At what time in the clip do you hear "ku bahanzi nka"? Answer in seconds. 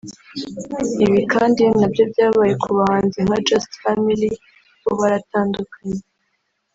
2.63-3.37